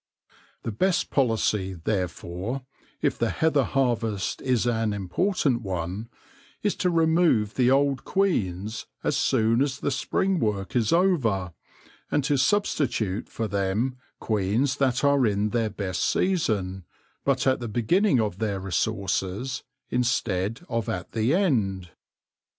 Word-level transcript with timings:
The 0.63 0.71
best 0.71 1.11
policy, 1.11 1.75
therefore, 1.75 2.65
if 3.03 3.19
the 3.19 3.29
heather 3.29 3.63
harvest 3.63 4.41
is 4.41 4.65
an 4.65 4.93
important 4.93 5.61
one, 5.61 6.09
is 6.63 6.73
to 6.77 6.89
remove 6.89 7.53
the 7.53 7.69
old 7.69 8.03
queens 8.03 8.87
as 9.03 9.15
soon 9.15 9.61
as 9.61 9.79
the 9.79 9.91
spring 9.91 10.39
work 10.39 10.75
is 10.75 10.91
over, 10.91 11.53
and 12.09 12.23
to 12.23 12.35
substitute 12.37 13.29
for 13.29 13.47
them 13.47 13.95
queens 14.19 14.77
that 14.77 15.03
are 15.03 15.27
in 15.27 15.49
their 15.49 15.69
best 15.69 16.03
season, 16.03 16.83
but 17.23 17.45
at 17.45 17.59
the 17.59 17.67
beginning 17.67 18.19
of 18.19 18.39
their 18.39 18.59
resources 18.59 19.61
instead 19.91 20.65
of 20.67 20.89
at 20.89 21.11
the 21.11 21.35
end. 21.35 21.91